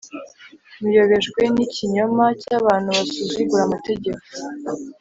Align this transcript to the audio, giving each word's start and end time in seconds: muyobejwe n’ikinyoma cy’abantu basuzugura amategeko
muyobejwe 0.79 1.41
n’ikinyoma 1.53 2.25
cy’abantu 2.41 2.89
basuzugura 2.97 3.61
amategeko 3.67 4.21